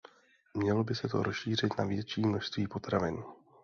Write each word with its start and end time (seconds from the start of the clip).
Mělo 0.53 0.83
by 0.83 0.95
se 0.95 1.07
to 1.09 1.23
rozšířit 1.23 1.77
na 1.77 1.85
větší 1.85 2.21
množství 2.25 2.67
potravin. 2.67 3.23